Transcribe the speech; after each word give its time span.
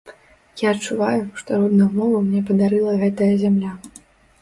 Я 0.61 0.71
адчуваю, 0.75 1.19
што 1.43 1.61
родную 1.61 1.89
мову 2.01 2.25
мне 2.25 2.43
падарыла 2.51 2.99
гэтая 3.07 3.33
зямля. 3.47 3.81